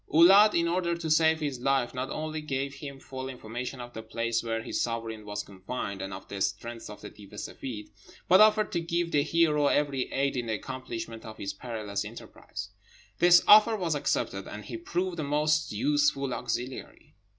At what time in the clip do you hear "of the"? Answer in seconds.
3.79-4.01, 6.11-6.41, 6.89-7.09